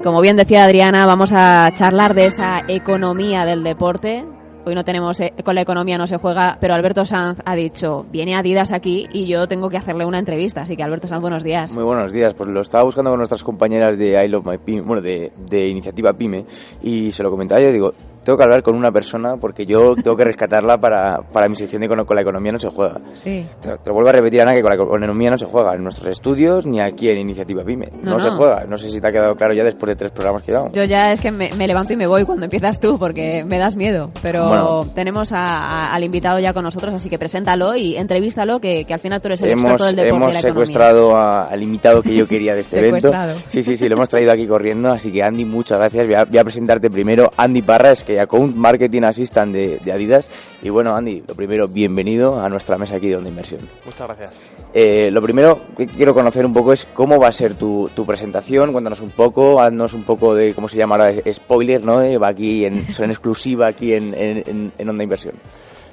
Y 0.00 0.02
como 0.02 0.22
bien 0.22 0.34
decía 0.34 0.64
Adriana, 0.64 1.04
vamos 1.04 1.30
a 1.34 1.70
charlar 1.74 2.14
de 2.14 2.24
esa 2.24 2.64
economía 2.66 3.44
del 3.44 3.62
deporte. 3.62 4.24
Hoy 4.64 4.74
no 4.74 4.82
tenemos, 4.82 5.20
eh, 5.20 5.34
con 5.44 5.54
la 5.54 5.60
economía 5.60 5.98
no 5.98 6.06
se 6.06 6.16
juega, 6.16 6.56
pero 6.58 6.72
Alberto 6.72 7.04
Sanz 7.04 7.38
ha 7.44 7.54
dicho, 7.54 8.06
viene 8.10 8.34
Adidas 8.34 8.72
aquí 8.72 9.06
y 9.12 9.26
yo 9.26 9.46
tengo 9.46 9.68
que 9.68 9.76
hacerle 9.76 10.06
una 10.06 10.18
entrevista. 10.18 10.62
Así 10.62 10.74
que 10.74 10.82
Alberto 10.82 11.06
Sanz, 11.06 11.20
buenos 11.20 11.44
días. 11.44 11.74
Muy 11.74 11.84
buenos 11.84 12.14
días. 12.14 12.32
Pues 12.32 12.48
lo 12.48 12.62
estaba 12.62 12.84
buscando 12.84 13.10
con 13.10 13.18
nuestras 13.18 13.44
compañeras 13.44 13.98
de 13.98 14.24
I 14.24 14.28
Love 14.28 14.46
My 14.46 14.56
Pyme, 14.56 14.80
bueno, 14.80 15.02
de, 15.02 15.32
de 15.36 15.68
Iniciativa 15.68 16.14
Pyme, 16.14 16.46
y 16.82 17.12
se 17.12 17.22
lo 17.22 17.30
comentaba 17.30 17.60
yo, 17.60 17.70
digo, 17.70 17.92
tengo 18.24 18.36
que 18.36 18.44
hablar 18.44 18.62
con 18.62 18.74
una 18.76 18.90
persona 18.92 19.36
porque 19.36 19.64
yo 19.66 19.94
tengo 19.94 20.16
que 20.16 20.24
rescatarla 20.24 20.78
para, 20.78 21.22
para 21.32 21.48
mi 21.48 21.56
sección 21.56 21.80
de 21.82 21.88
con, 21.88 22.04
con 22.04 22.14
la 22.16 22.22
economía 22.22 22.52
no 22.52 22.58
se 22.58 22.68
juega. 22.68 22.98
Sí. 23.14 23.46
Te, 23.60 23.78
te 23.78 23.90
vuelvo 23.90 24.08
a 24.08 24.12
repetir, 24.12 24.40
Ana, 24.42 24.52
que 24.54 24.60
con 24.62 24.70
la 24.70 24.76
economía 24.76 25.30
no 25.30 25.38
se 25.38 25.46
juega 25.46 25.74
en 25.74 25.82
nuestros 25.82 26.10
estudios 26.10 26.66
ni 26.66 26.80
aquí 26.80 27.08
en 27.08 27.18
Iniciativa 27.18 27.64
Pyme. 27.64 27.88
No, 28.02 28.12
No, 28.12 28.18
se 28.20 28.26
no. 28.26 28.36
juega. 28.36 28.64
No 28.68 28.76
sé 28.76 28.88
si 28.90 29.00
te 29.00 29.08
ha 29.08 29.12
quedado 29.12 29.34
claro 29.36 29.54
ya 29.54 29.64
después 29.64 29.88
de 29.90 29.96
tres 29.96 30.12
programas 30.12 30.42
que 30.42 30.52
llevamos. 30.52 30.72
Yo 30.72 30.84
ya 30.84 31.12
es 31.12 31.20
que 31.20 31.30
me, 31.30 31.50
me 31.56 31.66
levanto 31.66 31.92
y 31.92 31.96
me 31.96 32.06
voy 32.06 32.24
cuando 32.24 32.44
empiezas 32.44 32.78
tú 32.78 32.98
porque 32.98 33.44
me 33.44 33.58
das 33.58 33.76
miedo. 33.76 34.10
Pero 34.22 34.46
Bueno. 34.48 34.86
tenemos 34.94 35.32
a- 35.32 35.38
a- 35.38 35.94
al 35.94 36.04
invitado 36.04 36.38
ya 36.38 36.52
con 36.52 36.64
nosotros, 36.64 36.92
así 36.94 37.08
que 37.08 37.18
preséntalo 37.18 37.74
y 37.76 37.96
entrevístalo, 37.96 38.60
que, 38.60 38.84
que 38.84 38.94
al 38.94 39.00
final 39.00 39.20
tú 39.20 39.28
eres 39.28 39.42
el 39.42 39.50
Hemos, 39.50 39.64
experto 39.64 39.86
del 39.86 39.96
deporte 39.96 40.08
y 40.12 40.16
hemos 40.16 40.32
la 40.34 40.38
economía. 40.40 40.50
secuestrado 40.66 41.16
a- 41.16 41.44
al 41.46 41.62
invitado 41.62 42.02
que 42.02 42.14
yo 42.14 42.26
quería 42.28 42.54
de 42.54 42.60
este 42.60 42.80
evento. 42.88 43.12
Sí, 43.48 43.62
sí, 43.62 43.76
sí, 43.76 43.88
lo 43.88 43.96
hemos 43.96 44.08
traído 44.08 44.32
aquí 44.32 44.46
corriendo. 44.46 44.90
Así 44.90 45.10
que 45.12 45.22
Andy, 45.22 45.44
muchas 45.44 45.78
gracias. 45.78 46.06
Voy 46.06 46.14
a, 46.16 46.24
voy 46.24 46.38
a 46.38 46.44
presentarte 46.44 46.90
primero. 46.90 47.30
Andy 47.36 47.62
Parras, 47.62 48.04
que 48.14 48.20
Account 48.20 48.56
Marketing 48.56 49.02
Assistant 49.02 49.52
de, 49.52 49.78
de 49.84 49.92
Adidas. 49.92 50.28
Y 50.62 50.68
bueno, 50.68 50.94
Andy, 50.94 51.22
lo 51.26 51.34
primero, 51.34 51.68
bienvenido 51.68 52.40
a 52.40 52.48
nuestra 52.48 52.76
mesa 52.76 52.96
aquí 52.96 53.08
de 53.08 53.16
Onda 53.16 53.28
Inversión. 53.30 53.60
Muchas 53.84 54.06
gracias. 54.06 54.40
Eh, 54.74 55.10
lo 55.12 55.22
primero 55.22 55.58
que 55.76 55.86
quiero 55.86 56.12
conocer 56.12 56.44
un 56.44 56.52
poco 56.52 56.72
es 56.72 56.84
cómo 56.92 57.18
va 57.18 57.28
a 57.28 57.32
ser 57.32 57.54
tu, 57.54 57.88
tu 57.94 58.04
presentación. 58.04 58.72
Cuéntanos 58.72 59.00
un 59.00 59.10
poco, 59.10 59.60
haznos 59.60 59.94
un 59.94 60.02
poco 60.02 60.34
de, 60.34 60.52
¿cómo 60.54 60.68
se 60.68 60.76
llama 60.76 60.96
ahora? 60.96 61.12
Spoiler, 61.32 61.84
¿no? 61.84 62.02
Eh, 62.02 62.18
Va 62.18 62.28
aquí 62.28 62.64
en, 62.64 62.84
en 62.98 63.10
exclusiva 63.10 63.68
aquí 63.68 63.94
en, 63.94 64.12
en- 64.14 64.72
en 64.76 64.88
Onda 64.88 65.04
Inversión. 65.04 65.34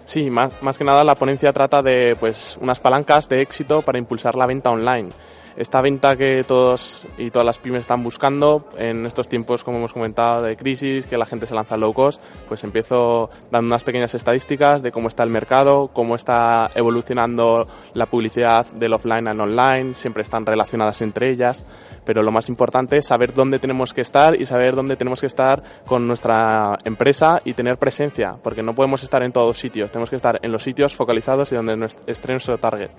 Sí, 0.07 0.29
más, 0.29 0.63
más 0.63 0.77
que 0.77 0.85
nada 0.85 1.03
la 1.03 1.15
ponencia 1.15 1.51
trata 1.51 1.81
de 1.81 2.15
pues 2.17 2.57
unas 2.61 2.79
palancas 2.79 3.27
de 3.27 3.41
éxito 3.41 3.81
para 3.81 3.97
impulsar 3.97 4.35
la 4.35 4.45
venta 4.45 4.69
online. 4.71 5.09
Esta 5.57 5.81
venta 5.81 6.15
que 6.15 6.45
todos 6.47 7.03
y 7.17 7.31
todas 7.31 7.45
las 7.45 7.57
pymes 7.57 7.81
están 7.81 8.03
buscando 8.03 8.69
en 8.77 9.07
estos 9.07 9.27
tiempos, 9.27 9.63
como 9.63 9.79
hemos 9.79 9.91
comentado, 9.91 10.43
de 10.43 10.55
crisis, 10.55 11.07
que 11.07 11.17
la 11.17 11.25
gente 11.25 11.47
se 11.47 11.55
lanza 11.55 11.75
low 11.77 11.93
cost, 11.93 12.21
pues 12.47 12.63
empiezo 12.63 13.31
dando 13.49 13.65
unas 13.65 13.83
pequeñas 13.83 14.13
estadísticas 14.13 14.83
de 14.83 14.91
cómo 14.91 15.07
está 15.07 15.23
el 15.23 15.31
mercado, 15.31 15.89
cómo 15.91 16.15
está 16.15 16.69
evolucionando 16.75 17.67
la 17.93 18.05
publicidad 18.05 18.67
del 18.67 18.93
offline 18.93 19.27
al 19.27 19.41
online, 19.41 19.95
siempre 19.95 20.21
están 20.21 20.45
relacionadas 20.45 21.01
entre 21.01 21.31
ellas, 21.31 21.65
pero 22.05 22.21
lo 22.21 22.31
más 22.31 22.49
importante 22.49 22.97
es 22.97 23.07
saber 23.07 23.33
dónde 23.33 23.57
tenemos 23.57 23.95
que 23.95 24.01
estar 24.01 24.39
y 24.39 24.45
saber 24.45 24.75
dónde 24.75 24.95
tenemos 24.95 25.21
que 25.21 25.27
estar 25.27 25.63
con 25.87 26.07
nuestra 26.07 26.77
empresa 26.85 27.39
y 27.43 27.53
tener 27.53 27.77
presencia, 27.77 28.35
porque 28.43 28.61
no 28.61 28.75
podemos 28.75 29.01
estar 29.01 29.23
en 29.23 29.31
todos 29.31 29.57
sitios, 29.57 29.91
tenemos 29.97 30.11
que 30.11 30.15
estar 30.15 30.39
en 30.43 30.51
los 30.51 30.61
sitios 30.61 30.95
focalizados 30.95 31.51
y 31.51 31.55
donde 31.55 31.89
esté 32.05 32.31
nuestro 32.31 32.59
target. 32.59 32.91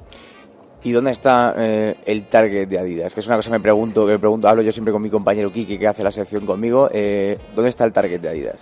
¿Y 0.83 0.91
dónde 0.91 1.13
está 1.13 1.55
eh, 1.57 1.95
el 2.05 2.27
target 2.27 2.67
de 2.67 2.77
Adidas? 2.77 3.15
Que 3.15 3.21
es 3.21 3.27
una 3.29 3.37
cosa 3.37 3.51
que 3.51 3.57
me 3.59 3.63
pregunto, 3.63 4.05
que 4.05 4.13
me 4.13 4.19
pregunto, 4.19 4.49
hablo 4.49 4.63
yo 4.63 4.73
siempre 4.73 4.93
con 4.93 5.01
mi 5.01 5.09
compañero 5.09 5.53
Kiki, 5.53 5.79
que 5.79 5.87
hace 5.87 6.03
la 6.03 6.11
sección 6.11 6.45
conmigo. 6.45 6.89
eh, 6.93 7.39
¿Dónde 7.55 7.71
está 7.71 7.85
el 7.85 7.93
target 7.93 8.21
de 8.21 8.29
Adidas? 8.29 8.61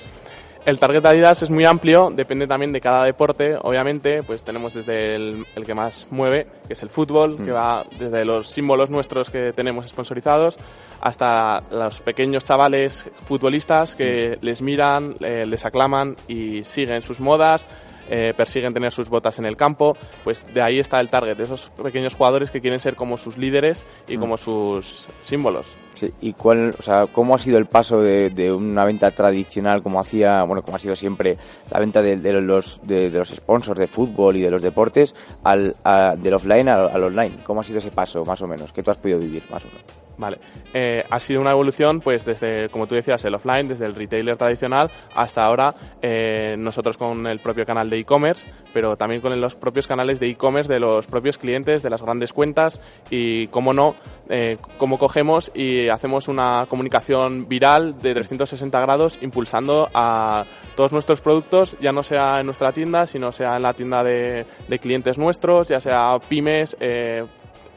El 0.67 0.79
target 0.79 1.01
de 1.01 1.09
Adidas 1.09 1.43
es 1.45 1.51
muy 1.51 1.65
amplio, 1.65 2.11
depende 2.11 2.47
también 2.47 2.73
de 2.73 2.81
cada 2.81 3.05
deporte, 3.05 3.57
obviamente, 3.63 4.23
pues 4.23 4.45
tenemos 4.45 4.75
desde 4.75 5.15
el, 5.15 5.47
el 5.55 5.65
que 5.65 5.75
más 5.75 6.09
mueve, 6.11 6.49
que 6.67 6.73
es 6.73 6.83
el 6.83 6.91
fútbol, 6.91 7.37
que 7.43 7.53
va 7.53 7.87
desde 7.99 8.25
los 8.25 8.49
símbolos 8.49 8.91
nuestros 8.91 9.31
que 9.31 9.53
tenemos 9.53 9.87
sponsorizados, 9.87 10.57
hasta 11.01 11.63
los 11.71 12.01
pequeños 12.01 12.45
chavales 12.45 13.07
futbolistas 13.27 13.95
que 13.95 14.39
les 14.41 14.61
miran, 14.61 15.15
eh, 15.21 15.47
les 15.47 15.65
aclaman 15.65 16.17
y 16.27 16.65
siguen 16.65 17.01
sus 17.01 17.21
modas, 17.21 17.65
eh, 18.11 18.33
persiguen 18.37 18.73
tener 18.75 18.93
sus 18.93 19.09
botas 19.09 19.39
en 19.39 19.47
el 19.47 19.57
campo, 19.57 19.97
pues 20.25 20.45
de 20.55 20.63
ahí 20.63 20.79
está 20.79 21.01
el 21.01 21.09
target, 21.09 21.37
de 21.37 21.45
esos 21.45 21.71
pequeños 21.83 22.15
jugadores 22.15 22.51
que 22.51 22.61
quieren 22.61 22.81
ser 22.81 22.95
como 22.97 23.17
sus 23.17 23.37
líderes 23.39 23.85
y 24.09 24.17
como 24.17 24.37
sus 24.37 25.09
símbolos. 25.21 25.67
Sí, 25.95 26.13
¿Y 26.21 26.35
cuál, 26.35 26.75
o 26.79 26.83
sea, 26.83 27.07
cómo 27.07 27.35
ha 27.35 27.39
sido 27.39 27.57
el 27.57 27.65
paso 27.65 28.01
de, 28.03 28.29
de 28.29 28.53
una 28.53 28.85
venta 28.85 29.11
tradicional, 29.13 29.83
como 29.83 29.99
hacía, 29.99 30.43
bueno, 30.43 30.61
como 30.63 30.77
ha 30.77 30.79
sido 30.79 30.95
siempre 30.95 31.39
la 31.71 31.81
venta 31.81 32.03
de, 32.03 32.19
de 32.19 32.35
los 32.43 32.81
de, 32.83 33.09
de 33.09 33.19
los 33.19 33.31
sponsors 33.31 33.79
de 33.81 33.87
fútbol 33.87 34.37
y 34.37 34.43
de 34.43 34.51
los 34.51 34.61
deportes, 34.63 35.15
al, 35.43 35.75
a- 35.85 36.15
del 36.15 36.35
offline 36.35 36.69
al, 36.69 36.91
al 36.91 37.03
online? 37.03 37.37
¿Cómo 37.45 37.63
ha 37.63 37.65
sido 37.65 37.79
ese 37.79 37.91
paso, 37.91 38.25
más 38.27 38.43
o 38.43 38.47
menos? 38.47 38.73
¿Qué 38.75 38.83
tú 38.83 38.91
has 38.91 38.99
podido 38.99 39.19
vivir, 39.21 39.43
más 39.51 39.65
o 39.65 39.69
menos? 39.69 40.06
Vale, 40.19 40.39
Eh, 40.73 41.05
ha 41.09 41.21
sido 41.21 41.41
una 41.41 41.53
evolución, 41.53 42.01
pues 42.01 42.25
desde, 42.25 42.69
como 42.69 42.87
tú 42.87 42.95
decías, 42.95 43.25
el 43.25 43.35
offline, 43.35 43.69
desde 43.69 43.87
el 43.87 43.95
retailer 43.95 44.37
tradicional 44.37 44.91
hasta 45.15 45.45
ahora 45.45 45.75
eh, 46.03 46.55
nosotros 46.59 46.99
con 46.99 47.27
el 47.27 47.39
propio 47.39 47.65
canal 47.65 47.89
de 47.89 47.99
e-commerce, 47.99 48.51
pero 48.75 48.97
también 48.97 49.21
con 49.23 49.39
los 49.41 49.57
propios 49.57 49.87
canales 49.87 50.21
de 50.21 50.29
e-commerce 50.29 50.71
de 50.71 50.81
los 50.81 51.07
propios 51.07 51.39
clientes, 51.39 51.83
de 51.83 51.91
las 51.91 52.03
grandes 52.03 52.33
cuentas 52.33 52.81
y, 53.11 53.47
cómo 53.49 53.73
no, 53.73 53.95
eh, 54.29 54.59
cómo 54.77 54.99
cogemos 54.99 55.51
y 55.55 55.89
hacemos 55.89 56.29
una 56.29 56.67
comunicación 56.69 57.49
viral 57.49 57.99
de 57.99 58.15
360 58.15 58.81
grados 58.81 59.19
impulsando 59.23 59.89
a 59.95 60.45
todos 60.77 60.93
nuestros 60.93 61.21
productos, 61.21 61.77
ya 61.81 61.93
no 61.93 62.03
sea 62.03 62.41
en 62.41 62.47
nuestra 62.47 62.73
tienda, 62.73 63.07
sino 63.07 63.33
sea 63.33 63.57
en 63.57 63.63
la 63.63 63.73
tienda 63.73 64.03
de, 64.03 64.47
de 64.69 64.79
clientes 64.79 65.17
nuestros, 65.17 65.69
ya 65.69 65.81
sea 65.81 66.19
pymes, 66.29 66.77
eh, 66.81 67.25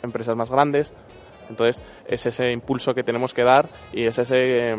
empresas 0.04 0.36
más 0.36 0.50
grandes. 0.52 0.94
Entonces, 1.50 1.82
es 2.10 2.26
ese 2.26 2.52
impulso 2.52 2.94
que 2.94 3.04
tenemos 3.04 3.34
que 3.34 3.44
dar 3.44 3.68
y 3.94 4.06
es 4.06 4.18
ese, 4.18 4.74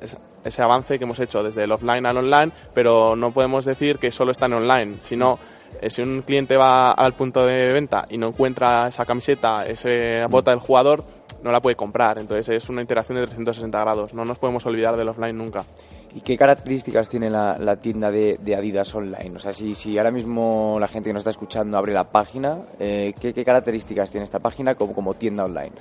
es- 0.00 0.16
ese 0.44 0.62
avance 0.62 0.98
que 0.98 1.04
hemos 1.04 1.18
hecho 1.20 1.42
desde 1.42 1.64
el 1.64 1.72
offline 1.72 2.04
al 2.06 2.16
online, 2.16 2.50
pero 2.74 3.14
no 3.16 3.30
podemos 3.30 3.64
decir 3.64 3.98
que 3.98 4.10
solo 4.10 4.32
está 4.32 4.46
en 4.46 4.54
online, 4.54 4.96
sino 5.00 5.38
eh, 5.80 5.88
si 5.88 6.02
un 6.02 6.22
cliente 6.22 6.56
va 6.56 6.90
al 6.92 7.12
punto 7.14 7.46
de 7.46 7.72
venta 7.72 8.06
y 8.10 8.18
no 8.18 8.28
encuentra 8.28 8.88
esa 8.88 9.04
camiseta, 9.06 9.66
esa 9.66 10.26
bota 10.28 10.50
del 10.50 10.60
jugador, 10.60 11.04
no 11.42 11.50
la 11.52 11.60
puede 11.60 11.76
comprar. 11.76 12.18
Entonces, 12.18 12.48
es 12.50 12.68
una 12.68 12.82
interacción 12.82 13.18
de 13.18 13.24
360 13.26 13.80
grados. 13.80 14.14
No 14.14 14.24
nos 14.24 14.38
podemos 14.38 14.64
olvidar 14.66 14.96
del 14.96 15.08
offline 15.08 15.36
nunca. 15.36 15.64
¿Y 16.14 16.20
qué 16.20 16.36
características 16.36 17.08
tiene 17.08 17.30
la, 17.30 17.56
la 17.58 17.76
tienda 17.76 18.10
de, 18.10 18.38
de 18.40 18.54
Adidas 18.54 18.94
online? 18.94 19.32
O 19.34 19.38
sea, 19.38 19.52
si, 19.52 19.74
si 19.74 19.96
ahora 19.96 20.10
mismo 20.10 20.76
la 20.78 20.86
gente 20.86 21.08
que 21.08 21.14
nos 21.14 21.20
está 21.22 21.30
escuchando 21.30 21.78
abre 21.78 21.94
la 21.94 22.04
página, 22.04 22.58
eh, 22.78 23.14
¿qué, 23.18 23.32
qué 23.32 23.44
características 23.44 24.10
tiene 24.10 24.24
esta 24.24 24.38
página 24.40 24.74
como, 24.74 24.92
como 24.94 25.14
tienda 25.14 25.44
online? 25.44 25.72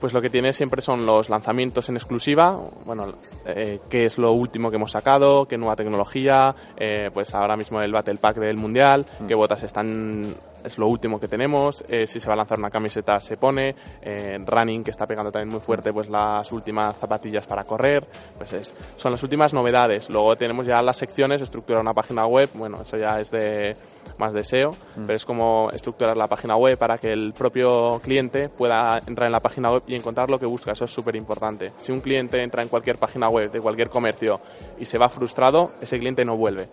Pues 0.00 0.14
lo 0.14 0.22
que 0.22 0.30
tiene 0.30 0.54
siempre 0.54 0.80
son 0.80 1.04
los 1.04 1.28
lanzamientos 1.28 1.90
en 1.90 1.96
exclusiva, 1.96 2.56
bueno, 2.86 3.12
eh, 3.44 3.80
qué 3.90 4.06
es 4.06 4.16
lo 4.16 4.32
último 4.32 4.70
que 4.70 4.76
hemos 4.76 4.92
sacado, 4.92 5.46
qué 5.46 5.58
nueva 5.58 5.76
tecnología, 5.76 6.54
eh, 6.78 7.10
pues 7.12 7.34
ahora 7.34 7.54
mismo 7.54 7.82
el 7.82 7.92
Battle 7.92 8.16
Pack 8.16 8.36
del 8.36 8.56
Mundial, 8.56 9.04
qué 9.28 9.34
botas 9.34 9.62
están, 9.62 10.34
es 10.64 10.78
lo 10.78 10.88
último 10.88 11.18
que 11.18 11.28
tenemos, 11.28 11.84
eh, 11.88 12.06
si 12.06 12.20
se 12.20 12.26
va 12.26 12.34
a 12.34 12.36
lanzar 12.36 12.58
una 12.58 12.70
camiseta 12.70 13.20
se 13.20 13.36
pone, 13.36 13.74
eh, 14.02 14.38
Running 14.44 14.84
que 14.84 14.90
está 14.90 15.06
pegando 15.06 15.30
también 15.30 15.50
muy 15.50 15.60
fuerte, 15.60 15.92
pues 15.92 16.08
las 16.08 16.50
últimas 16.52 16.96
zapatillas 16.96 17.46
para 17.46 17.64
correr, 17.64 18.06
pues 18.36 18.52
es, 18.52 18.74
son 18.96 19.12
las 19.12 19.22
últimas 19.22 19.52
novedades. 19.52 20.08
Luego 20.10 20.36
tenemos 20.36 20.66
ya 20.66 20.82
las 20.82 20.96
secciones, 20.96 21.42
estructurar 21.42 21.80
una 21.82 21.94
página 21.94 22.26
web, 22.26 22.48
bueno, 22.54 22.82
eso 22.82 22.96
ya 22.96 23.20
es 23.20 23.30
de 23.30 23.76
más 24.18 24.32
deseo, 24.32 24.74
pero 24.94 25.14
es 25.14 25.24
como 25.24 25.70
estructurar 25.72 26.16
la 26.16 26.26
página 26.26 26.56
web 26.56 26.78
para 26.78 26.98
que 26.98 27.12
el 27.12 27.32
propio 27.32 28.00
cliente 28.02 28.48
pueda 28.48 28.98
entrar 29.06 29.26
en 29.26 29.32
la 29.32 29.40
página 29.40 29.70
web 29.70 29.82
y 29.86 29.94
encontrar 29.94 30.30
lo 30.30 30.38
que 30.38 30.46
busca. 30.46 30.72
Eso 30.72 30.84
es 30.84 30.90
súper 30.90 31.16
importante. 31.16 31.72
Si 31.78 31.92
un 31.92 32.00
cliente 32.00 32.42
entra 32.42 32.62
en 32.62 32.68
cualquier 32.68 32.98
página 32.98 33.28
web 33.28 33.50
de 33.50 33.60
cualquier 33.60 33.88
comercio 33.88 34.40
y 34.78 34.86
se 34.86 34.98
va 34.98 35.08
frustrado, 35.08 35.72
ese 35.80 35.98
cliente 35.98 36.24
no 36.24 36.36
vuelve. 36.36 36.68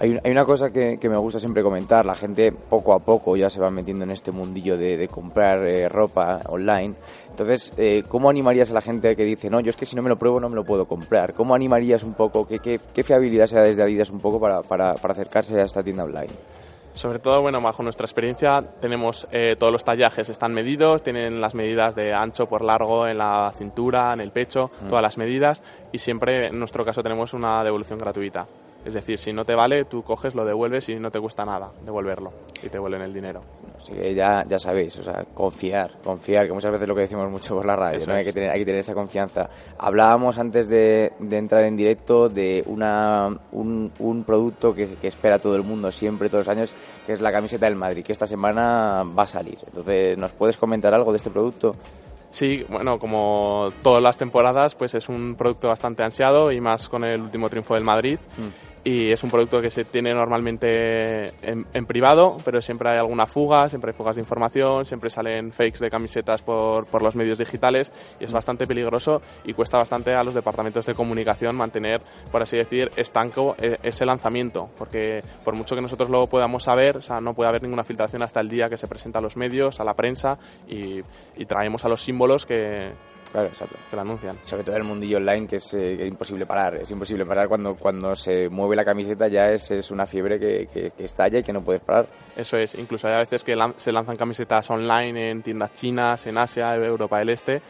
Hay, 0.00 0.16
hay 0.22 0.30
una 0.30 0.44
cosa 0.44 0.70
que, 0.70 0.98
que 0.98 1.08
me 1.08 1.16
gusta 1.16 1.40
siempre 1.40 1.62
comentar, 1.62 2.06
la 2.06 2.14
gente 2.14 2.52
poco 2.52 2.92
a 2.92 3.00
poco 3.00 3.36
ya 3.36 3.50
se 3.50 3.58
va 3.60 3.68
metiendo 3.70 4.04
en 4.04 4.12
este 4.12 4.30
mundillo 4.30 4.76
de, 4.76 4.96
de 4.96 5.08
comprar 5.08 5.66
eh, 5.66 5.88
ropa 5.88 6.40
online. 6.46 6.94
Entonces, 7.30 7.72
eh, 7.76 8.04
¿cómo 8.08 8.30
animarías 8.30 8.70
a 8.70 8.74
la 8.74 8.80
gente 8.80 9.16
que 9.16 9.24
dice, 9.24 9.50
no, 9.50 9.58
yo 9.60 9.70
es 9.70 9.76
que 9.76 9.86
si 9.86 9.96
no 9.96 10.02
me 10.02 10.08
lo 10.08 10.16
pruebo 10.16 10.38
no 10.38 10.48
me 10.48 10.54
lo 10.54 10.64
puedo 10.64 10.86
comprar? 10.86 11.32
¿Cómo 11.34 11.54
animarías 11.54 12.04
un 12.04 12.14
poco, 12.14 12.46
qué, 12.46 12.60
qué, 12.60 12.80
qué 12.94 13.02
fiabilidad 13.02 13.48
se 13.48 13.56
da 13.56 13.62
desde 13.62 13.82
Adidas 13.82 14.10
un 14.10 14.20
poco 14.20 14.38
para, 14.38 14.62
para, 14.62 14.94
para 14.94 15.14
acercarse 15.14 15.60
a 15.60 15.64
esta 15.64 15.82
tienda 15.82 16.04
online? 16.04 16.32
Sobre 16.92 17.18
todo, 17.20 17.42
bueno, 17.42 17.60
bajo 17.60 17.82
nuestra 17.82 18.06
experiencia 18.06 18.62
tenemos 18.80 19.28
eh, 19.30 19.56
todos 19.56 19.72
los 19.72 19.84
tallajes 19.84 20.28
están 20.28 20.52
medidos, 20.52 21.02
tienen 21.02 21.40
las 21.40 21.54
medidas 21.54 21.94
de 21.94 22.12
ancho 22.12 22.46
por 22.46 22.64
largo 22.64 23.06
en 23.06 23.18
la 23.18 23.52
cintura, 23.56 24.12
en 24.12 24.20
el 24.20 24.30
pecho, 24.30 24.70
Mm. 24.82 24.88
todas 24.88 25.02
las 25.02 25.18
medidas 25.18 25.62
y 25.92 25.98
siempre 25.98 26.46
en 26.48 26.58
nuestro 26.58 26.84
caso 26.84 27.02
tenemos 27.02 27.34
una 27.34 27.62
devolución 27.62 27.98
gratuita. 27.98 28.46
Es 28.88 28.94
decir, 28.94 29.18
si 29.18 29.34
no 29.34 29.44
te 29.44 29.54
vale, 29.54 29.84
tú 29.84 30.02
coges, 30.02 30.34
lo 30.34 30.46
devuelves 30.46 30.88
y 30.88 30.94
no 30.94 31.10
te 31.10 31.20
cuesta 31.20 31.44
nada 31.44 31.70
devolverlo 31.84 32.32
y 32.56 32.68
te 32.68 32.70
devuelven 32.70 33.02
el 33.02 33.12
dinero. 33.12 33.42
Así 33.78 33.92
que 33.92 34.14
ya, 34.14 34.46
ya 34.48 34.58
sabéis, 34.58 34.96
o 34.96 35.02
sea, 35.02 35.26
confiar, 35.34 35.98
confiar, 36.02 36.46
que 36.46 36.54
muchas 36.54 36.72
veces 36.72 36.88
lo 36.88 36.94
que 36.94 37.02
decimos 37.02 37.30
mucho 37.30 37.54
por 37.54 37.66
la 37.66 37.76
radio, 37.76 38.06
¿no? 38.06 38.14
Hay 38.14 38.24
que, 38.24 38.32
tener, 38.32 38.50
hay 38.50 38.60
que 38.60 38.64
tener 38.64 38.80
esa 38.80 38.94
confianza. 38.94 39.50
Hablábamos 39.76 40.38
antes 40.38 40.70
de, 40.70 41.12
de 41.18 41.36
entrar 41.36 41.64
en 41.64 41.76
directo 41.76 42.30
de 42.30 42.62
una, 42.64 43.28
un, 43.52 43.92
un 43.98 44.24
producto 44.24 44.72
que, 44.72 44.86
que 44.96 45.08
espera 45.08 45.38
todo 45.38 45.54
el 45.54 45.64
mundo 45.64 45.92
siempre, 45.92 46.30
todos 46.30 46.46
los 46.46 46.56
años, 46.56 46.74
que 47.04 47.12
es 47.12 47.20
la 47.20 47.30
camiseta 47.30 47.66
del 47.66 47.76
Madrid, 47.76 48.02
que 48.02 48.12
esta 48.12 48.26
semana 48.26 49.02
va 49.02 49.24
a 49.24 49.28
salir. 49.28 49.58
Entonces, 49.66 50.16
¿nos 50.16 50.32
puedes 50.32 50.56
comentar 50.56 50.94
algo 50.94 51.12
de 51.12 51.18
este 51.18 51.28
producto? 51.28 51.76
Sí, 52.30 52.64
bueno, 52.68 52.98
como 52.98 53.70
todas 53.82 54.02
las 54.02 54.18
temporadas, 54.18 54.74
pues 54.74 54.94
es 54.94 55.08
un 55.08 55.34
producto 55.34 55.68
bastante 55.68 56.02
ansiado 56.02 56.52
y 56.52 56.60
más 56.60 56.88
con 56.88 57.04
el 57.04 57.22
último 57.22 57.48
triunfo 57.48 57.74
del 57.74 57.84
Madrid. 57.84 58.18
Y 58.84 59.10
es 59.10 59.22
un 59.22 59.30
producto 59.30 59.60
que 59.60 59.70
se 59.70 59.84
tiene 59.84 60.14
normalmente 60.14 61.26
en, 61.42 61.86
privado, 61.86 62.36
pero 62.44 62.62
siempre 62.62 62.90
hay 62.90 62.98
alguna 62.98 63.26
fuga, 63.26 63.68
siempre 63.68 63.90
hay 63.90 63.96
fugas 63.96 64.16
de 64.16 64.22
información, 64.22 64.86
siempre 64.86 65.10
salen 65.10 65.52
fakes 65.52 65.78
de 65.78 65.90
camisetas 65.90 66.42
por, 66.42 66.86
por 66.86 67.02
los 67.02 67.14
medios 67.16 67.38
digitales 67.38 67.92
y 68.20 68.24
es 68.24 68.32
bastante 68.32 68.66
peligroso 68.66 69.22
y 69.44 69.52
cuesta 69.52 69.78
bastante 69.78 70.14
a 70.14 70.22
los 70.22 70.34
departamentos 70.34 70.86
de 70.86 70.94
comunicación 70.94 71.56
mantener, 71.56 72.00
por 72.30 72.42
así 72.42 72.56
decir, 72.56 72.90
estanco 72.96 73.56
eh, 73.58 73.78
ese 73.82 74.04
lanzamiento, 74.06 74.70
porque 74.76 75.22
por 75.44 75.54
mucho 75.54 75.74
que 75.74 75.82
nosotros 75.82 76.10
lo 76.10 76.26
podamos 76.26 76.64
saber, 76.64 77.00
no 77.22 77.34
puede 77.34 77.48
haber 77.48 77.62
ninguna 77.62 77.84
filtración 77.84 78.22
hasta 78.22 78.40
el 78.40 78.48
día 78.48 78.68
que 78.68 78.76
se 78.76 78.86
presenta 78.86 79.18
a 79.18 79.22
los 79.22 79.36
medios, 79.36 79.80
a 79.80 79.84
la 79.84 79.94
prensa 79.94 80.38
y 80.66 81.02
traemos 81.46 81.84
a 81.84 81.88
los 81.88 82.02
símbolos 82.02 82.46
que, 82.46 82.92
Claro, 83.32 83.48
exacto. 83.48 83.76
que 83.90 83.96
lo 83.96 84.02
anuncian. 84.02 84.36
Sobre 84.44 84.64
todo 84.64 84.76
el 84.76 84.84
mundillo 84.84 85.18
online, 85.18 85.46
que 85.46 85.56
es, 85.56 85.74
eh, 85.74 85.96
que 85.98 86.02
es 86.04 86.08
imposible 86.08 86.46
parar. 86.46 86.76
Es 86.76 86.90
imposible 86.90 87.26
parar 87.26 87.46
cuando, 87.48 87.74
cuando 87.74 88.16
se 88.16 88.48
mueve 88.48 88.74
la 88.74 88.84
camiseta, 88.84 89.28
ya 89.28 89.50
es, 89.50 89.70
es 89.70 89.90
una 89.90 90.06
fiebre 90.06 90.38
que, 90.40 90.66
que, 90.72 90.90
que 90.92 91.04
estalla 91.04 91.38
y 91.40 91.42
que 91.42 91.52
no 91.52 91.60
puedes 91.60 91.82
parar. 91.82 92.06
Eso 92.36 92.56
es, 92.56 92.74
incluso 92.76 93.06
hay 93.06 93.14
a 93.14 93.18
veces 93.18 93.44
que 93.44 93.54
lan- 93.54 93.74
se 93.76 93.92
lanzan 93.92 94.16
camisetas 94.16 94.70
online 94.70 95.30
en 95.30 95.42
tiendas 95.42 95.74
chinas, 95.74 96.26
en 96.26 96.38
Asia, 96.38 96.74
Europa 96.74 97.18
del 97.18 97.28
Este, 97.28 97.60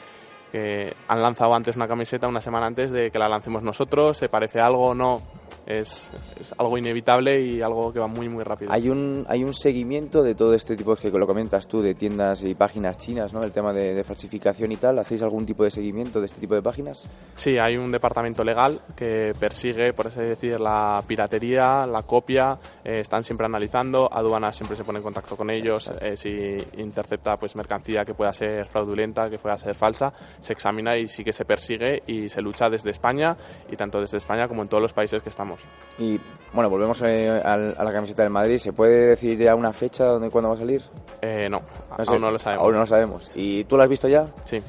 que 0.52 0.94
han 1.08 1.20
lanzado 1.22 1.52
antes 1.54 1.74
una 1.76 1.88
camiseta 1.88 2.28
una 2.28 2.40
semana 2.40 2.66
antes 2.66 2.90
de 2.92 3.10
que 3.10 3.18
la 3.18 3.28
lancemos 3.28 3.62
nosotros, 3.62 4.16
se 4.16 4.28
parece 4.28 4.60
a 4.60 4.66
algo 4.66 4.90
o 4.90 4.94
no. 4.94 5.20
Es, 5.66 6.08
es 6.40 6.54
algo 6.56 6.78
inevitable 6.78 7.40
y 7.40 7.60
algo 7.60 7.92
que 7.92 7.98
va 7.98 8.06
muy, 8.06 8.28
muy 8.28 8.42
rápido. 8.42 8.72
Hay 8.72 8.88
un, 8.88 9.26
hay 9.28 9.44
un 9.44 9.52
seguimiento 9.52 10.22
de 10.22 10.34
todo 10.34 10.54
este 10.54 10.76
tipo 10.76 10.96
que 10.96 11.10
lo 11.10 11.26
comentas 11.26 11.66
tú, 11.66 11.82
de 11.82 11.94
tiendas 11.94 12.42
y 12.42 12.54
páginas 12.54 12.98
chinas, 12.98 13.32
¿no? 13.32 13.42
El 13.42 13.52
tema 13.52 13.72
de, 13.72 13.94
de 13.94 14.04
falsificación 14.04 14.72
y 14.72 14.76
tal. 14.76 14.98
¿Hacéis 14.98 15.22
algún 15.22 15.44
tipo 15.44 15.64
de 15.64 15.70
seguimiento 15.70 16.20
de 16.20 16.26
este 16.26 16.40
tipo 16.40 16.54
de 16.54 16.62
páginas? 16.62 17.08
Sí, 17.34 17.58
hay 17.58 17.76
un 17.76 17.92
departamento 17.92 18.42
legal 18.44 18.80
que 18.96 19.34
persigue, 19.38 19.92
por 19.92 20.06
así 20.08 20.20
decir, 20.20 20.58
la 20.60 21.02
piratería, 21.06 21.86
la 21.86 22.02
copia, 22.02 22.58
eh, 22.84 23.00
están 23.00 23.24
siempre 23.24 23.46
analizando, 23.46 24.08
aduanas 24.12 24.56
siempre 24.56 24.76
se 24.76 24.84
pone 24.84 24.98
en 24.98 25.02
contacto 25.02 25.36
con 25.36 25.50
ellos, 25.50 25.90
eh, 26.00 26.16
si 26.16 26.56
intercepta 26.80 27.36
pues 27.36 27.56
mercancía 27.56 28.04
que 28.04 28.14
pueda 28.14 28.32
ser 28.32 28.66
fraudulenta, 28.66 29.28
que 29.30 29.38
pueda 29.38 29.58
ser 29.58 29.74
falsa, 29.74 30.12
se 30.40 30.52
examina 30.52 30.96
y 30.96 31.08
sí 31.08 31.24
que 31.24 31.32
se 31.32 31.44
persigue 31.44 32.02
y 32.06 32.28
se 32.28 32.40
lucha 32.40 32.70
desde 32.70 32.90
España 32.90 33.36
y 33.70 33.76
tanto 33.76 34.00
desde 34.00 34.18
España 34.18 34.48
como 34.48 34.62
en 34.62 34.68
todos 34.68 34.82
los 34.82 34.92
países 34.92 35.22
que 35.22 35.28
estamos. 35.38 35.60
Y 35.98 36.18
bueno, 36.52 36.68
volvemos 36.68 37.00
eh, 37.02 37.28
a 37.44 37.56
la 37.56 37.92
camiseta 37.92 38.22
del 38.22 38.30
Madrid. 38.30 38.58
¿Se 38.58 38.72
puede 38.72 39.10
decir 39.10 39.38
ya 39.38 39.54
una 39.54 39.72
fecha 39.72 40.04
donde 40.04 40.30
cuándo 40.30 40.48
va 40.48 40.56
a 40.56 40.58
salir? 40.58 40.82
Eh, 41.22 41.48
no, 41.48 41.60
sé. 41.96 42.10
aún 42.10 42.20
no 42.20 42.30
lo 42.32 42.38
sabemos. 42.38 42.64
Aún 42.64 42.74
no 42.74 42.80
lo 42.80 42.86
sabemos. 42.86 43.32
¿Y 43.36 43.64
tú 43.64 43.76
lo 43.76 43.84
has 43.84 43.88
visto 43.88 44.08
ya? 44.08 44.26
Sí. 44.44 44.60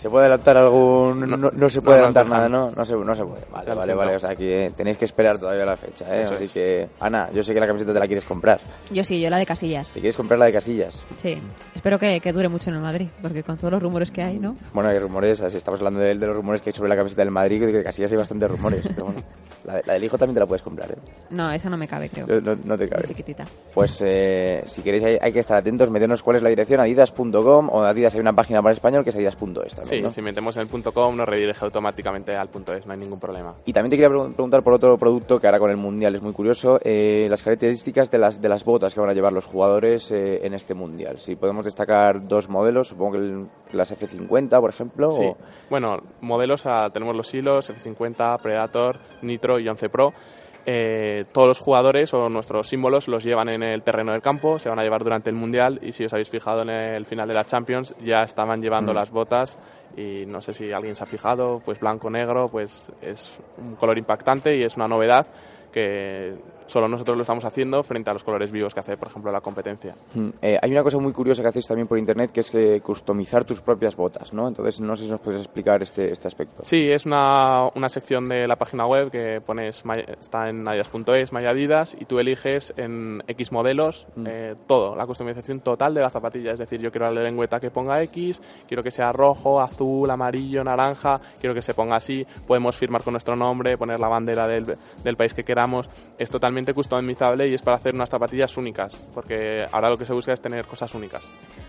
¿Se 0.00 0.08
puede 0.08 0.24
adelantar 0.26 0.56
algún...? 0.56 1.20
No, 1.20 1.36
No, 1.36 1.50
no 1.52 1.68
se 1.68 1.82
puede 1.82 1.98
adelantar 1.98 2.26
nada, 2.26 2.48
¿no? 2.48 2.70
No 2.70 2.84
se, 2.86 2.94
no 2.94 3.14
se 3.14 3.22
puede. 3.22 3.42
Vale, 3.52 3.74
vale, 3.74 3.94
vale. 3.94 4.16
O 4.16 4.18
sea, 4.18 4.34
que 4.34 4.64
eh, 4.66 4.70
tenéis 4.74 4.96
que 4.96 5.04
esperar 5.04 5.38
todavía 5.38 5.66
la 5.66 5.76
fecha, 5.76 6.06
¿eh? 6.16 6.22
Eso 6.22 6.32
Así 6.34 6.44
es. 6.44 6.52
que, 6.52 6.88
Ana, 7.00 7.28
yo 7.32 7.42
sé 7.42 7.52
que 7.52 7.60
la 7.60 7.66
camiseta 7.66 7.92
te 7.92 7.98
la 7.98 8.06
quieres 8.06 8.24
comprar. 8.24 8.60
Yo 8.90 9.04
sí, 9.04 9.20
yo 9.20 9.28
la 9.28 9.36
de 9.36 9.44
Casillas. 9.44 9.92
¿Te 9.92 10.00
quieres 10.00 10.16
comprar 10.16 10.38
la 10.38 10.46
de 10.46 10.52
Casillas? 10.54 11.02
Sí. 11.16 11.38
Espero 11.74 11.98
que, 11.98 12.18
que 12.20 12.32
dure 12.32 12.48
mucho 12.48 12.70
en 12.70 12.76
el 12.76 12.82
Madrid, 12.82 13.08
porque 13.20 13.42
con 13.42 13.58
todos 13.58 13.72
los 13.72 13.82
rumores 13.82 14.10
que 14.10 14.22
hay, 14.22 14.38
¿no? 14.38 14.56
Bueno, 14.72 14.88
hay 14.88 14.98
rumores, 14.98 15.40
así 15.42 15.58
estamos 15.58 15.80
hablando 15.80 16.00
de, 16.00 16.14
de 16.14 16.26
los 16.26 16.34
rumores 16.34 16.62
que 16.62 16.70
hay 16.70 16.74
sobre 16.74 16.88
la 16.88 16.96
camiseta 16.96 17.20
del 17.22 17.30
Madrid, 17.30 17.60
que 17.60 17.66
de 17.66 17.82
Casillas 17.82 18.10
hay 18.10 18.16
bastantes 18.18 18.50
rumores. 18.50 18.86
Pero 18.88 19.04
bueno, 19.04 19.22
la, 19.64 19.74
de- 19.74 19.82
la 19.84 19.92
del 19.92 20.04
hijo 20.04 20.16
también 20.16 20.34
te 20.34 20.40
la 20.40 20.46
puedes 20.46 20.62
comprar, 20.62 20.90
¿eh? 20.92 20.96
No, 21.28 21.52
esa 21.52 21.68
no 21.68 21.76
me 21.76 21.86
cabe, 21.86 22.08
creo. 22.08 22.26
No, 22.26 22.40
no- 22.40 22.58
no 22.64 22.76
te 22.78 22.84
Muy 22.84 22.88
cabe. 22.88 23.04
chiquitita. 23.06 23.44
Pues 23.74 23.98
eh, 24.02 24.62
si 24.64 24.80
queréis 24.80 25.04
hay, 25.04 25.18
hay 25.20 25.32
que 25.32 25.40
estar 25.40 25.58
atentos, 25.58 25.90
meternos 25.90 26.22
cuál 26.22 26.36
es 26.36 26.42
la 26.42 26.48
dirección, 26.48 26.80
adidas.com 26.80 27.68
o 27.70 27.82
Adidas 27.82 28.14
hay 28.14 28.20
una 28.20 28.32
página 28.32 28.62
para 28.62 28.72
español 28.74 29.04
que 29.04 29.10
es 29.10 29.16
adidas.es 29.16 29.74
también, 29.74 29.89
Sí, 29.90 30.00
¿no? 30.00 30.10
si 30.10 30.22
metemos 30.22 30.56
en 30.56 30.62
el 30.62 30.68
punto 30.68 30.92
.com 30.92 31.16
nos 31.16 31.28
redirige 31.28 31.64
automáticamente 31.64 32.34
al 32.34 32.48
punto 32.48 32.72
.es, 32.72 32.86
no 32.86 32.92
hay 32.92 32.98
ningún 32.98 33.18
problema. 33.20 33.54
Y 33.66 33.72
también 33.72 33.90
te 33.90 33.96
quería 33.96 34.08
pregun- 34.08 34.32
preguntar 34.34 34.62
por 34.62 34.74
otro 34.74 34.96
producto 34.96 35.40
que 35.40 35.46
ahora 35.46 35.58
con 35.58 35.70
el 35.70 35.76
Mundial 35.76 36.14
es 36.14 36.22
muy 36.22 36.32
curioso, 36.32 36.78
eh, 36.82 37.26
las 37.28 37.42
características 37.42 38.10
de 38.10 38.18
las, 38.18 38.40
de 38.40 38.48
las 38.48 38.64
botas 38.64 38.94
que 38.94 39.00
van 39.00 39.10
a 39.10 39.14
llevar 39.14 39.32
los 39.32 39.44
jugadores 39.46 40.10
eh, 40.10 40.40
en 40.46 40.54
este 40.54 40.74
Mundial. 40.74 41.18
Si 41.18 41.36
podemos 41.36 41.64
destacar 41.64 42.26
dos 42.26 42.48
modelos, 42.48 42.88
supongo 42.88 43.12
que 43.12 43.18
el- 43.18 43.46
las 43.72 43.90
F50, 43.92 44.60
por 44.60 44.70
ejemplo, 44.70 45.10
Sí. 45.10 45.24
o- 45.24 45.36
Bueno, 45.68 45.98
modelos, 46.20 46.66
ah, 46.66 46.90
tenemos 46.92 47.14
los 47.16 47.32
hilos, 47.34 47.70
F50, 47.70 48.38
Predator, 48.42 48.98
Nitro 49.22 49.58
y 49.58 49.68
11 49.68 49.88
Pro. 49.88 50.12
Eh, 50.72 51.24
todos 51.32 51.48
los 51.48 51.58
jugadores 51.58 52.14
o 52.14 52.28
nuestros 52.28 52.68
símbolos 52.68 53.08
los 53.08 53.24
llevan 53.24 53.48
en 53.48 53.64
el 53.64 53.82
terreno 53.82 54.12
del 54.12 54.22
campo, 54.22 54.60
se 54.60 54.68
van 54.68 54.78
a 54.78 54.84
llevar 54.84 55.02
durante 55.02 55.28
el 55.28 55.34
Mundial 55.34 55.80
y 55.82 55.90
si 55.90 56.04
os 56.04 56.12
habéis 56.12 56.30
fijado 56.30 56.62
en 56.62 56.70
el 56.70 57.06
final 57.06 57.26
de 57.26 57.34
la 57.34 57.44
Champions 57.44 57.92
ya 58.00 58.22
estaban 58.22 58.62
llevando 58.62 58.92
Mm. 58.92 58.94
las 58.94 59.10
botas 59.10 59.58
y 59.96 60.26
no 60.26 60.40
sé 60.40 60.52
si 60.52 60.70
alguien 60.70 60.94
se 60.94 61.02
ha 61.02 61.06
fijado, 61.06 61.60
pues 61.64 61.80
blanco-negro, 61.80 62.48
pues 62.48 62.88
es 63.02 63.36
un 63.58 63.74
color 63.74 63.98
impactante 63.98 64.56
y 64.56 64.62
es 64.62 64.76
una 64.76 64.86
novedad 64.86 65.26
que 65.72 66.36
solo 66.70 66.88
nosotros 66.88 67.16
lo 67.16 67.22
estamos 67.22 67.44
haciendo 67.44 67.82
frente 67.82 68.10
a 68.10 68.12
los 68.12 68.24
colores 68.24 68.52
vivos 68.52 68.72
que 68.74 68.80
hace, 68.80 68.96
por 68.96 69.08
ejemplo, 69.08 69.30
la 69.32 69.40
competencia. 69.40 69.94
Mm, 70.14 70.28
eh, 70.40 70.58
hay 70.60 70.70
una 70.70 70.82
cosa 70.82 70.98
muy 70.98 71.12
curiosa 71.12 71.42
que 71.42 71.48
hacéis 71.48 71.66
también 71.66 71.88
por 71.88 71.98
internet 71.98 72.30
que 72.30 72.40
es 72.40 72.50
que 72.50 72.80
customizar 72.80 73.44
tus 73.44 73.60
propias 73.60 73.96
botas, 73.96 74.32
¿no? 74.32 74.48
Entonces 74.48 74.80
no 74.80 74.96
sé 74.96 75.04
si 75.04 75.10
nos 75.10 75.20
puedes 75.20 75.40
explicar 75.40 75.82
este, 75.82 76.12
este 76.12 76.28
aspecto. 76.28 76.64
Sí, 76.64 76.90
es 76.90 77.06
una, 77.06 77.68
una 77.74 77.88
sección 77.88 78.28
de 78.28 78.46
la 78.46 78.56
página 78.56 78.86
web 78.86 79.10
que 79.10 79.40
pones, 79.44 79.82
está 80.18 80.48
en 80.48 80.66
adidas.es, 80.66 81.32
My 81.32 81.44
Adidas, 81.46 81.96
y 81.98 82.04
tú 82.04 82.18
eliges 82.18 82.72
en 82.76 83.22
X 83.26 83.52
modelos 83.52 84.06
Mm. 84.14 84.26
eh, 84.26 84.54
todo, 84.66 84.94
la 84.94 85.06
customización 85.06 85.60
total 85.60 85.94
de 85.94 86.00
la 86.00 86.10
zapatilla. 86.10 86.52
Es 86.52 86.58
decir, 86.58 86.80
yo 86.80 86.90
quiero 86.90 87.10
la 87.10 87.22
lengüeta 87.22 87.60
que 87.60 87.70
ponga 87.70 88.02
X, 88.02 88.40
quiero 88.66 88.82
que 88.82 88.90
sea 88.90 89.12
rojo, 89.12 89.60
azul, 89.60 90.10
amarillo, 90.10 90.62
naranja, 90.64 91.20
quiero 91.40 91.54
que 91.54 91.62
se 91.62 91.74
ponga 91.74 91.96
así, 91.96 92.26
podemos 92.46 92.76
firmar 92.76 93.02
con 93.02 93.12
nuestro 93.12 93.36
nombre, 93.36 93.76
poner 93.78 93.98
la 94.00 94.08
bandera 94.08 94.46
del, 94.46 94.76
del 95.02 95.16
país 95.16 95.34
que 95.34 95.44
queramos. 95.44 95.88
Es 96.18 96.30
totalmente 96.30 96.59
customizable 96.74 97.48
y 97.48 97.54
es 97.54 97.62
para 97.62 97.76
hacer 97.76 97.94
unas 97.94 98.08
zapatillas 98.10 98.56
únicas, 98.56 99.06
porque 99.14 99.64
ahora 99.72 99.90
lo 99.90 99.98
que 99.98 100.06
se 100.06 100.12
busca 100.12 100.32
es 100.32 100.40
tener 100.40 100.64
cosas 100.66 100.94
únicas. 100.94 101.28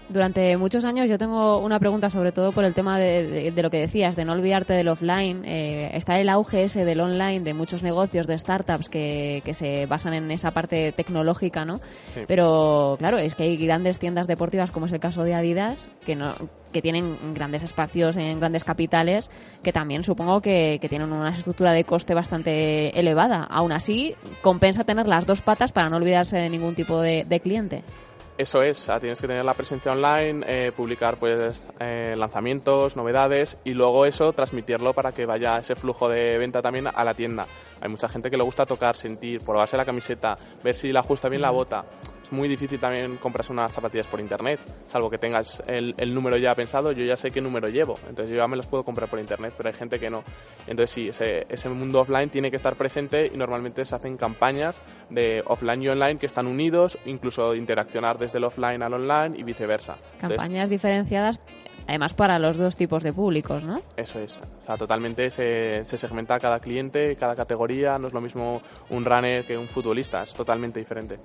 Durante 0.09 0.57
muchos 0.57 0.83
años 0.85 1.09
yo 1.09 1.17
tengo 1.17 1.59
una 1.59 1.79
pregunta 1.79 2.09
sobre 2.09 2.31
todo 2.31 2.51
por 2.51 2.63
el 2.65 2.73
tema 2.73 2.99
de, 2.99 3.25
de- 3.27 3.51
de 3.51 3.63
lo 3.63 3.69
que 3.69 3.79
decías, 3.79 4.15
de 4.15 4.25
no 4.25 4.33
olvidarte 4.33 4.73
del 4.73 4.89
offline. 4.89 5.43
Eh, 5.45 5.91
está 5.93 6.19
el 6.19 6.27
auge 6.29 6.63
ese 6.65 6.83
del 6.85 6.99
online, 6.99 7.39
de 7.41 7.53
muchos 7.53 7.81
negocios, 7.81 8.27
de 8.27 8.37
startups 8.37 8.89
que, 8.89 9.41
que 9.45 9.53
se 9.53 9.85
basan 9.85 10.13
en 10.13 10.29
esa 10.31 10.51
parte 10.51 10.91
tecnológica, 10.91 11.63
¿no? 11.65 11.77
Sí. 12.13 12.21
Pero 12.27 12.95
claro, 12.99 13.17
es 13.19 13.35
que 13.35 13.43
hay 13.43 13.57
grandes 13.57 13.99
tiendas 13.99 14.27
deportivas 14.27 14.71
como 14.71 14.85
es 14.87 14.91
el 14.91 14.99
caso 14.99 15.23
de 15.23 15.33
Adidas 15.33 15.87
que 16.05 16.15
no 16.15 16.33
que 16.71 16.81
tienen 16.81 17.33
grandes 17.33 17.63
espacios 17.63 18.17
en 18.17 18.39
grandes 18.39 18.63
capitales 18.63 19.29
que 19.63 19.71
también 19.71 20.03
supongo 20.03 20.41
que, 20.41 20.79
que 20.81 20.89
tienen 20.89 21.11
una 21.11 21.29
estructura 21.29 21.71
de 21.73 21.83
coste 21.83 22.13
bastante 22.13 22.97
elevada. 22.99 23.43
Aún 23.43 23.71
así, 23.71 24.15
compensa 24.41 24.83
tener 24.83 25.07
las 25.07 25.25
dos 25.25 25.41
patas 25.41 25.71
para 25.71 25.89
no 25.89 25.97
olvidarse 25.97 26.37
de 26.37 26.49
ningún 26.49 26.75
tipo 26.75 26.99
de, 27.01 27.25
de 27.25 27.39
cliente. 27.39 27.83
Eso 28.37 28.63
es, 28.63 28.87
tienes 28.99 29.21
que 29.21 29.27
tener 29.27 29.45
la 29.45 29.53
presencia 29.53 29.91
online, 29.91 30.43
eh, 30.47 30.71
publicar 30.75 31.17
pues 31.17 31.63
eh, 31.79 32.15
lanzamientos, 32.17 32.95
novedades 32.95 33.57
y 33.63 33.75
luego 33.75 34.05
eso 34.07 34.33
transmitirlo 34.33 34.93
para 34.93 35.11
que 35.11 35.27
vaya 35.27 35.57
ese 35.59 35.75
flujo 35.75 36.09
de 36.09 36.39
venta 36.39 36.59
también 36.59 36.87
a 36.91 37.03
la 37.03 37.13
tienda. 37.13 37.45
Hay 37.81 37.89
mucha 37.89 38.07
gente 38.07 38.31
que 38.31 38.37
le 38.37 38.43
gusta 38.43 38.65
tocar, 38.65 38.95
sentir, 38.95 39.41
probarse 39.41 39.77
la 39.77 39.85
camiseta, 39.85 40.35
ver 40.63 40.73
si 40.73 40.91
le 40.91 40.97
ajusta 40.97 41.29
bien 41.29 41.43
la 41.43 41.51
bota. 41.51 41.85
Es 42.31 42.37
muy 42.37 42.47
difícil 42.47 42.79
también 42.79 43.17
compras 43.17 43.49
unas 43.49 43.71
zapatillas 43.71 44.07
por 44.07 44.19
internet, 44.19 44.59
salvo 44.85 45.09
que 45.09 45.17
tengas 45.17 45.61
el, 45.67 45.93
el, 45.97 46.13
número 46.13 46.37
ya 46.37 46.55
pensado, 46.55 46.91
yo 46.93 47.03
ya 47.03 47.17
sé 47.17 47.31
qué 47.31 47.41
número 47.41 47.67
llevo, 47.67 47.99
entonces 48.07 48.29
yo 48.29 48.37
ya 48.37 48.47
me 48.47 48.55
las 48.55 48.65
puedo 48.65 48.83
comprar 48.83 49.09
por 49.09 49.19
internet, 49.19 49.53
pero 49.57 49.69
hay 49.69 49.75
gente 49.75 49.99
que 49.99 50.09
no. 50.09 50.23
Entonces 50.67 50.91
sí, 50.91 51.09
ese, 51.09 51.45
ese 51.49 51.69
mundo 51.69 51.99
offline 51.99 52.29
tiene 52.29 52.49
que 52.49 52.55
estar 52.55 52.75
presente 52.75 53.29
y 53.33 53.37
normalmente 53.37 53.83
se 53.85 53.95
hacen 53.95 54.17
campañas 54.17 54.81
de 55.09 55.43
offline 55.45 55.83
y 55.83 55.89
online 55.89 56.17
que 56.17 56.25
están 56.25 56.47
unidos, 56.47 56.97
incluso 57.05 57.53
interaccionar 57.55 58.17
desde 58.17 58.37
el 58.37 58.45
offline 58.45 58.81
al 58.81 58.93
online 58.93 59.37
y 59.37 59.43
viceversa. 59.43 59.97
Campañas 60.19 60.69
diferenciadas 60.69 61.39
además 61.87 62.13
para 62.13 62.39
los 62.39 62.57
dos 62.57 62.77
tipos 62.77 63.03
de 63.03 63.11
públicos, 63.11 63.65
¿no? 63.65 63.81
Eso 63.97 64.19
es, 64.19 64.37
o 64.37 64.63
sea, 64.65 64.77
totalmente 64.77 65.29
se, 65.29 65.83
se 65.83 65.97
segmenta 65.97 66.39
cada 66.39 66.59
cliente, 66.59 67.17
cada 67.17 67.35
categoría, 67.35 67.97
no 67.99 68.07
es 68.07 68.13
lo 68.13 68.21
mismo 68.21 68.61
un 68.89 69.03
runner 69.03 69.45
que 69.45 69.57
un 69.57 69.67
futbolista, 69.67 70.23
es 70.23 70.33
totalmente 70.33 70.79
diferente. 70.79 71.19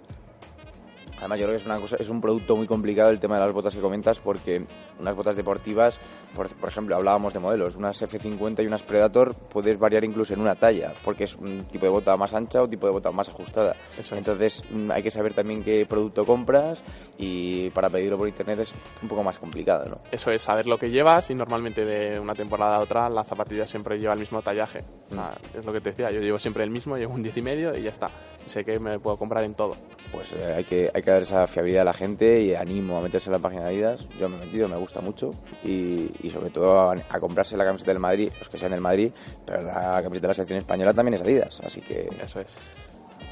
Además, 1.19 1.39
yo 1.39 1.47
creo 1.47 1.57
que 1.57 1.63
es, 1.63 1.67
una 1.67 1.81
cosa, 1.81 1.97
es 1.99 2.09
un 2.09 2.21
producto 2.21 2.57
muy 2.57 2.67
complicado 2.67 3.11
el 3.11 3.19
tema 3.19 3.37
de 3.37 3.45
las 3.45 3.53
botas 3.53 3.75
que 3.75 3.81
comentas, 3.81 4.19
porque 4.19 4.65
unas 4.99 5.17
botas 5.17 5.37
deportivas, 5.37 5.99
por, 6.35 6.49
por, 6.49 6.69
ejemplo, 6.69 6.97
hablábamos 6.97 7.33
de 7.33 7.41
modelos, 7.41 7.77
unas 7.77 8.01
F50 8.03 8.63
y 8.63 8.67
unas 8.67 8.83
Predator, 8.83 9.35
puedes 9.35 9.79
variar 9.79 10.05
incluso 10.05 10.35
en 10.35 10.41
una 10.41 10.55
talla, 10.55 10.93
porque 11.05 11.25
es 11.25 11.35
un 11.37 11.65
tipo 11.65 11.87
de 11.87 11.91
bota 11.91 12.17
más 12.17 12.35
ancha 12.35 12.63
o 12.63 12.69
tipo 12.69 12.87
de 12.87 12.93
bota 12.93 13.11
más 13.11 13.29
ajustada. 13.29 13.77
Eso 13.99 14.17
Entonces, 14.17 14.63
es. 14.63 14.91
hay 14.91 15.03
que 15.03 15.11
saber 15.11 15.35
también 15.35 15.63
qué 15.63 15.87
producto 15.87 16.25
compras 16.25 16.83
y 17.19 17.71
para 17.71 17.89
pedirlo 17.89 18.19
por 18.19 18.29
internet 18.29 18.61
es 18.61 18.75
un 19.03 19.09
poco 19.09 19.23
más 19.23 19.39
complicado, 19.39 19.89
¿no? 19.89 19.99
Eso 20.13 20.31
es, 20.31 20.43
saber 20.43 20.67
lo 20.67 20.79
que 20.79 20.91
llevas 20.91 21.31
y 21.31 21.35
normalmente 21.35 21.85
de 21.85 22.21
una 22.21 22.35
temporada 22.35 22.77
a 22.77 22.81
otra 22.81 23.09
la 23.09 23.25
zapatilla 23.25 23.67
siempre 23.67 23.99
lleva 23.99 24.13
el 24.13 24.21
mismo 24.21 24.43
tallaje. 24.43 24.85
O 25.11 25.15
sea, 25.15 25.33
es 25.57 25.65
lo 25.65 25.73
que 25.73 25.81
te 25.81 25.91
decía, 25.91 26.11
yo 26.11 26.21
llevo 26.21 26.39
siempre 26.39 26.65
el 26.65 26.71
mismo, 26.71 26.97
llevo 26.97 27.15
un 27.15 27.23
10 27.23 27.37
y 27.37 27.43
medio 27.43 27.77
y 27.77 27.83
ya 27.83 27.91
está. 27.91 28.09
Sé 28.47 28.65
que 28.65 28.79
me 28.79 28.99
puedo 28.99 29.17
comprar 29.17 29.43
en 29.45 29.55
todo. 29.55 29.77
Pues 30.13 30.33
eh, 30.33 30.55
hay, 30.57 30.65
que, 30.65 30.91
hay 30.93 31.03
que 31.07 31.13
dar 31.13 31.23
esa 31.23 31.47
fiabilidad 31.47 31.83
a 31.83 31.85
la 31.85 31.95
gente 31.95 32.43
y 32.43 32.53
animo 32.53 32.99
a 32.99 33.01
meterse 33.01 33.29
en 33.29 33.35
la 33.35 33.39
página 33.39 33.63
de 33.63 33.69
Adidas. 33.69 34.09
Yo 34.19 34.29
me 34.29 34.37
he 34.37 34.41
metido, 34.41 34.67
me 34.67 34.75
gusta 34.75 35.01
mucho 35.01 35.31
y, 35.65 36.11
y 36.21 36.31
sobre 36.31 36.51
todo 36.51 36.81
a, 36.81 36.97
a, 37.11 37.21
comprarse 37.21 37.57
la 37.57 37.65
camiseta 37.65 37.93
del 37.93 38.01
Madrid, 38.01 38.33
los 38.41 38.49
que 38.49 38.59
sean 38.59 38.73
del 38.73 38.81
Madrid, 38.81 39.13
pero 39.47 39.63
la 39.63 40.03
camiseta 40.03 40.27
de 40.27 40.29
la 40.29 40.35
selección 40.35 40.59
española 40.59 40.93
también 40.93 41.15
es 41.15 41.21
Adidas, 41.21 41.61
así 41.61 41.81
que 41.81 42.09
eso 42.21 42.41
es. 42.41 42.57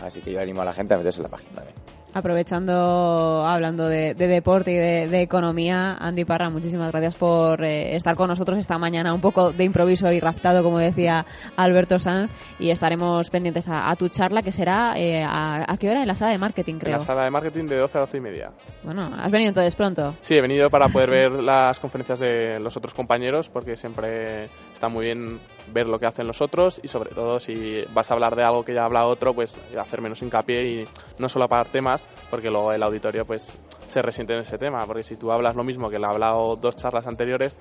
Así 0.00 0.20
que 0.20 0.30
yo 0.30 0.40
animo 0.40 0.62
a 0.62 0.66
la 0.66 0.72
gente 0.72 0.94
a 0.94 0.98
meterse 0.98 1.18
en 1.18 1.24
la 1.24 1.30
página 1.30 1.50
también. 1.52 2.03
Aprovechando, 2.14 3.44
hablando 3.44 3.88
de, 3.88 4.14
de 4.14 4.26
deporte 4.28 4.70
y 4.70 4.76
de, 4.76 5.08
de, 5.08 5.20
economía, 5.20 5.96
Andy 5.98 6.24
Parra, 6.24 6.48
muchísimas 6.48 6.92
gracias 6.92 7.16
por 7.16 7.64
eh, 7.64 7.96
estar 7.96 8.14
con 8.14 8.28
nosotros 8.28 8.56
esta 8.56 8.78
mañana, 8.78 9.12
un 9.12 9.20
poco 9.20 9.50
de 9.50 9.64
improviso 9.64 10.10
y 10.12 10.20
raptado, 10.20 10.62
como 10.62 10.78
decía 10.78 11.26
Alberto 11.56 11.98
Sanz, 11.98 12.30
y 12.60 12.70
estaremos 12.70 13.30
pendientes 13.30 13.68
a, 13.68 13.90
a 13.90 13.96
tu 13.96 14.08
charla, 14.08 14.42
que 14.42 14.52
será, 14.52 14.94
eh, 14.96 15.24
a, 15.24 15.64
a, 15.66 15.76
qué 15.76 15.90
hora? 15.90 16.02
En 16.02 16.08
la 16.08 16.14
sala 16.14 16.30
de 16.30 16.38
marketing, 16.38 16.74
creo. 16.74 16.94
En 16.94 17.00
la 17.00 17.04
sala 17.04 17.24
de 17.24 17.30
marketing 17.30 17.64
de 17.64 17.78
12 17.78 17.98
a 17.98 18.00
12 18.02 18.16
y 18.16 18.20
media. 18.20 18.52
Bueno, 18.84 19.10
¿has 19.18 19.32
venido 19.32 19.48
entonces 19.48 19.74
pronto? 19.74 20.14
Sí, 20.22 20.36
he 20.36 20.40
venido 20.40 20.70
para 20.70 20.88
poder 20.88 21.10
ver 21.10 21.32
las 21.32 21.80
conferencias 21.80 22.20
de 22.20 22.60
los 22.60 22.76
otros 22.76 22.94
compañeros, 22.94 23.48
porque 23.48 23.76
siempre 23.76 24.44
está 24.72 24.88
muy 24.88 25.06
bien 25.06 25.40
ver 25.72 25.86
lo 25.86 25.98
que 25.98 26.06
hacen 26.06 26.26
los 26.26 26.40
otros 26.40 26.80
y 26.82 26.88
sobre 26.88 27.10
todo 27.10 27.40
si 27.40 27.84
vas 27.92 28.10
a 28.10 28.14
hablar 28.14 28.36
de 28.36 28.44
algo 28.44 28.64
que 28.64 28.74
ya 28.74 28.84
habla 28.84 29.06
otro, 29.06 29.34
pues 29.34 29.56
hacer 29.78 30.00
menos 30.00 30.22
hincapié 30.22 30.62
y 30.62 30.88
no 31.18 31.28
solo 31.28 31.46
apagar 31.46 31.66
temas, 31.66 32.03
porque 32.30 32.50
luego 32.50 32.72
el 32.72 32.82
auditorio 32.82 33.24
pues 33.24 33.58
se 33.88 34.02
resiente 34.02 34.34
en 34.34 34.40
ese 34.40 34.58
tema, 34.58 34.84
porque 34.86 35.02
si 35.02 35.16
tú 35.16 35.30
hablas 35.30 35.54
lo 35.54 35.64
mismo 35.64 35.90
que 35.90 35.98
le 35.98 36.06
ha 36.06 36.10
hablado 36.10 36.56
dos 36.56 36.76
charlas 36.76 37.06
anteriores, 37.06 37.56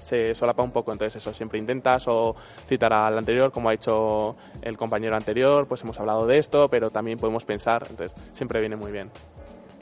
se 0.00 0.34
solapa 0.34 0.62
un 0.62 0.72
poco, 0.72 0.92
entonces 0.92 1.22
eso, 1.22 1.32
siempre 1.34 1.58
intentas 1.58 2.06
o 2.06 2.36
citar 2.66 2.92
al 2.92 3.16
anterior, 3.16 3.50
como 3.52 3.68
ha 3.68 3.74
hecho 3.74 4.36
el 4.60 4.76
compañero 4.76 5.16
anterior, 5.16 5.66
pues 5.66 5.82
hemos 5.82 5.98
hablado 6.00 6.26
de 6.26 6.38
esto, 6.38 6.68
pero 6.68 6.90
también 6.90 7.18
podemos 7.18 7.44
pensar, 7.44 7.86
entonces 7.88 8.14
siempre 8.32 8.60
viene 8.60 8.76
muy 8.76 8.92
bien. 8.92 9.10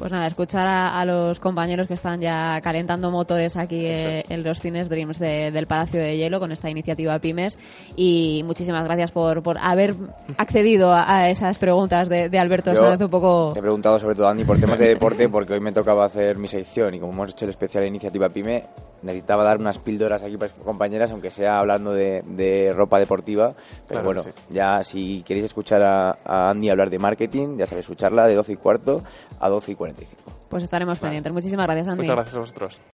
Pues 0.00 0.12
nada, 0.12 0.26
escuchar 0.26 0.66
a, 0.66 0.98
a, 0.98 1.04
los 1.04 1.38
compañeros 1.40 1.86
que 1.86 1.92
están 1.92 2.22
ya 2.22 2.58
calentando 2.62 3.10
motores 3.10 3.58
aquí 3.58 3.84
eh, 3.84 4.24
en 4.30 4.42
los 4.42 4.58
cines 4.58 4.88
Dreams 4.88 5.18
de, 5.18 5.50
del 5.50 5.66
Palacio 5.66 6.00
de 6.00 6.16
Hielo 6.16 6.40
con 6.40 6.52
esta 6.52 6.70
iniciativa 6.70 7.18
Pymes. 7.18 7.58
Y 7.96 8.40
muchísimas 8.46 8.84
gracias 8.84 9.10
por, 9.12 9.42
por 9.42 9.58
haber 9.58 9.94
accedido 10.38 10.90
a, 10.90 11.16
a 11.18 11.28
esas 11.28 11.58
preguntas 11.58 12.08
de, 12.08 12.30
de 12.30 12.38
Alberto 12.38 12.72
Yo 12.72 12.94
un 12.98 13.10
poco. 13.10 13.50
Te 13.52 13.58
he 13.58 13.62
preguntado 13.62 14.00
sobre 14.00 14.14
todo, 14.14 14.28
Andy, 14.28 14.44
por 14.44 14.58
temas 14.58 14.78
de 14.78 14.88
deporte, 14.88 15.28
porque 15.28 15.52
hoy 15.52 15.60
me 15.60 15.70
tocaba 15.70 16.06
hacer 16.06 16.38
mi 16.38 16.48
sección 16.48 16.94
y 16.94 16.98
como 16.98 17.12
hemos 17.12 17.32
hecho 17.32 17.44
el 17.44 17.50
especial 17.50 17.86
iniciativa 17.86 18.30
Pyme, 18.30 18.64
necesitaba 19.02 19.44
dar 19.44 19.58
unas 19.58 19.78
píldoras 19.78 20.22
aquí 20.22 20.38
para 20.38 20.52
compañeras, 20.52 21.10
aunque 21.10 21.30
sea 21.30 21.58
hablando 21.58 21.92
de, 21.92 22.22
de 22.26 22.72
ropa 22.74 22.98
deportiva. 22.98 23.52
Pero 23.86 24.00
Claro, 24.00 24.04
bueno, 24.04 24.22
sí. 24.22 24.30
ya 24.48 24.82
si 24.82 25.22
queréis 25.24 25.44
escuchar 25.46 25.82
a, 25.82 26.16
a 26.24 26.48
Andy 26.50 26.70
hablar 26.70 26.88
de 26.88 26.98
marketing, 26.98 27.58
ya 27.58 27.66
sabéis, 27.66 27.84
escucharla 27.84 28.26
de 28.26 28.34
12 28.34 28.52
y 28.52 28.56
cuarto 28.56 29.02
a 29.38 29.48
12 29.48 29.72
y 29.72 29.74
45. 29.94 30.32
Pues 30.48 30.64
estaremos 30.64 30.98
pendientes. 30.98 31.32
Muchísimas 31.32 31.66
gracias, 31.66 31.88
Andy. 31.88 32.02
Muchas 32.02 32.16
gracias 32.16 32.36
a 32.36 32.40
vosotros. 32.40 32.80